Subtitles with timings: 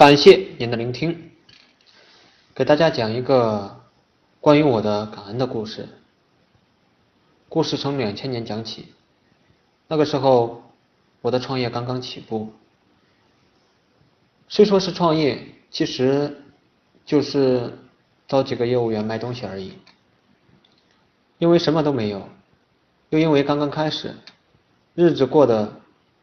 [0.00, 1.30] 感谢您的聆听，
[2.54, 3.82] 给大家讲一个
[4.40, 5.86] 关于我的感恩的故事。
[7.50, 8.94] 故事从两千年讲起，
[9.88, 10.62] 那个时候
[11.20, 12.50] 我的创业刚刚起步。
[14.48, 16.34] 虽说是创业，其实
[17.04, 17.70] 就是
[18.26, 19.74] 找几个业务员卖东西而已。
[21.36, 22.26] 因为什么都没有，
[23.10, 24.16] 又因为刚刚开始，
[24.94, 25.78] 日子过得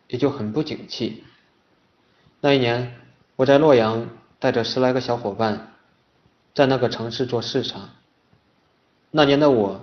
[0.07, 1.23] 也就很不景气。
[2.41, 2.91] 那一年。
[3.37, 4.09] 我在洛阳
[4.39, 5.73] 带着十来个小伙伴，
[6.55, 7.91] 在那个城市做市场。
[9.11, 9.79] 那年的我，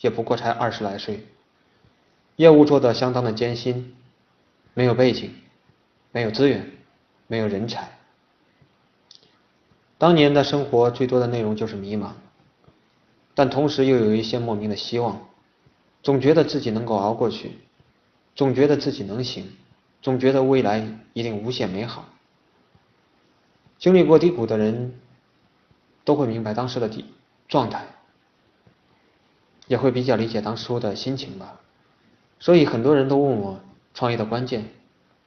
[0.00, 1.26] 也不过才二十来岁，
[2.36, 3.96] 业务做得相当的艰辛，
[4.74, 5.34] 没有背景，
[6.12, 6.70] 没有资源，
[7.26, 7.98] 没有人才。
[9.98, 12.12] 当年的生活最多的内容就是迷茫，
[13.34, 15.26] 但同时又有一些莫名的希望，
[16.04, 17.58] 总觉得自己能够熬过去，
[18.36, 19.50] 总觉得自己能行，
[20.00, 22.04] 总觉得未来一定无限美好。
[23.78, 24.92] 经历过低谷的人，
[26.04, 27.04] 都会明白当时的底
[27.46, 27.86] 状态，
[29.68, 31.60] 也会比较理解当初的心情吧。
[32.40, 33.60] 所以很多人都问我
[33.94, 34.68] 创业的关键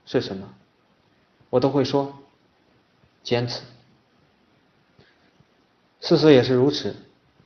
[0.05, 0.53] 是什么，
[1.49, 2.13] 我都会说
[3.23, 3.61] 坚持。
[6.01, 6.93] 事实也是如此，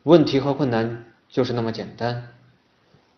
[0.04, 2.30] 问题和困难就是那么简单，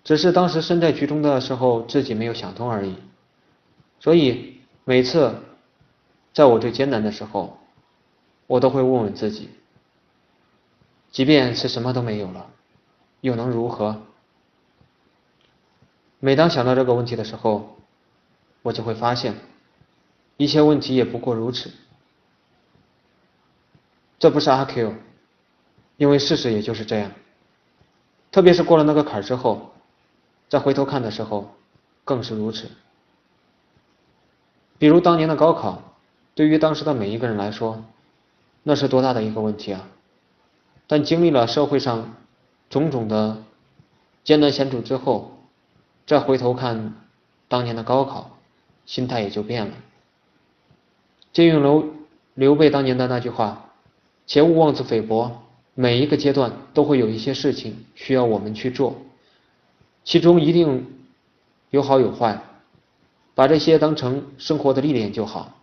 [0.03, 2.95] 只是当时身在局中的时候自己没有想通而已。
[4.01, 5.35] 所以每次
[6.33, 7.57] 在我最艰难的时候。
[8.47, 9.49] 我都会问问自己，
[11.11, 12.49] 即便是什么都没有了，
[13.21, 14.01] 又能如何？
[16.19, 17.77] 每当想到这个问题的时候，
[18.61, 19.35] 我就会发现，
[20.37, 21.71] 一切问题也不过如此。
[24.17, 24.95] 这不是阿 Q，
[25.97, 27.11] 因为事实也就是这样。
[28.31, 29.73] 特别是过了那个坎之后，
[30.49, 31.53] 再回头看的时候，
[32.03, 32.69] 更是如此。
[34.79, 35.81] 比如当年的高考，
[36.33, 37.83] 对于当时的每一个人来说，
[38.69, 39.87] 那是多大的一个问题啊！
[40.87, 42.15] 但经历了社会上
[42.69, 43.41] 种种的
[44.25, 45.37] 艰难险阻之后，
[46.05, 46.93] 再回头看
[47.47, 48.37] 当年的高考，
[48.85, 49.71] 心态也就变了。
[51.31, 51.93] 借用刘
[52.33, 53.71] 刘备当年的那句话
[54.27, 58.97] ：“切勿妄自菲薄。”每一个阶段都会有一些事情需要我们去做，
[60.03, 60.85] 其中一定
[61.69, 62.41] 有好有坏，
[63.33, 65.55] 把这些当成生活的历练就好。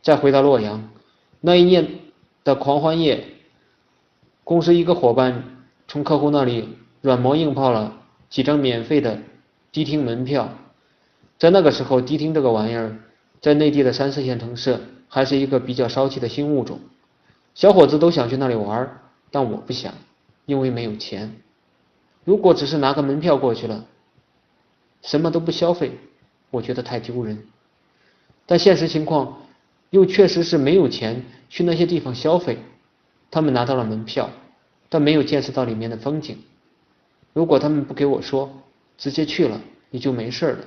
[0.00, 0.88] 再回到洛阳，
[1.40, 2.03] 那一年。
[2.44, 3.24] 的狂欢夜，
[4.44, 9.18] 公司一个伙伴从客户那里软磨硬泡了几张免费的
[9.72, 10.50] 迪厅门票。
[11.38, 12.98] 在那个时候，迪厅这个玩意儿，
[13.40, 14.78] 在内地的三四线城市
[15.08, 16.80] 还是一个比较骚气的新物种，
[17.54, 19.00] 小伙子都想去那里玩，
[19.30, 19.94] 但我不想，
[20.44, 21.34] 因为没有钱。
[22.24, 23.86] 如果只是拿个门票过去了，
[25.00, 25.98] 什么都不消费，
[26.50, 27.46] 我觉得太丢人。
[28.44, 29.38] 但现实情况。
[29.94, 32.58] 又确实是没有钱去那些地方消费，
[33.30, 34.28] 他们拿到了门票，
[34.88, 36.36] 但没有见识到里面的风景。
[37.32, 38.50] 如果他们不给我说，
[38.98, 39.60] 直接去了
[39.92, 40.64] 也就没事了。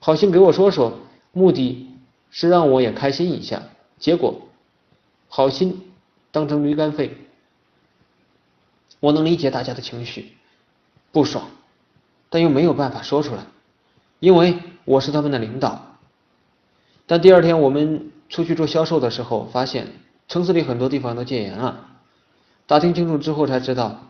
[0.00, 0.98] 好心给我说说，
[1.32, 1.88] 目的
[2.30, 3.62] 是让我也开心一下。
[3.98, 4.38] 结果，
[5.28, 5.90] 好心
[6.30, 7.16] 当成驴肝肺。
[9.00, 10.32] 我能理解大家的情绪，
[11.10, 11.48] 不爽，
[12.28, 13.46] 但又没有办法说出来，
[14.20, 15.96] 因为我是他们的领导。
[17.06, 18.12] 但第二天我们。
[18.28, 19.86] 出去做销售的时候，发现
[20.28, 21.86] 城市里很多地方都戒严了。
[22.66, 24.00] 打听清楚之后才知道，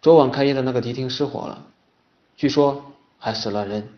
[0.00, 1.64] 昨晚开业的那个迪厅失火了，
[2.36, 2.84] 据说
[3.18, 3.88] 还死了人。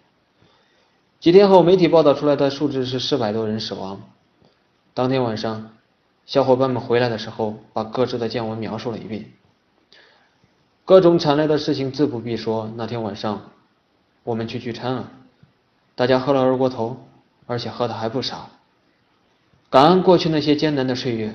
[1.19, 4.03] 几天后，媒体报道出来的数字是四百多人死亡。
[4.93, 5.71] 当天晚上，
[6.27, 9.33] 小伙伴们回来的时候，把各自的见闻描述了一遍。
[10.85, 12.71] 各种惨烈的事情自不必说。
[12.77, 13.51] 那天晚上，
[14.23, 15.11] 我们去聚餐了，
[15.95, 16.99] 大家喝了二锅头，
[17.47, 18.51] 而且喝的还不少。
[19.75, 21.35] 感恩过去那些艰难的岁月，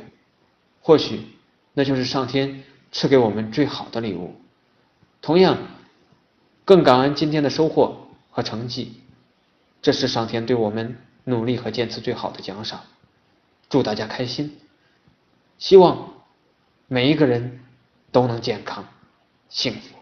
[0.79, 1.27] 或许
[1.73, 4.33] 那就是上天赐给我们最好的礼物。
[5.21, 5.57] 同样，
[6.63, 9.01] 更感恩今天的收获和成绩，
[9.81, 10.95] 这是上天对我们
[11.25, 12.79] 努力和坚持最好的奖赏。
[13.69, 14.57] 祝大家开心，
[15.57, 16.13] 希望
[16.87, 17.59] 每一个人
[18.09, 18.85] 都能健康
[19.49, 19.98] 幸福。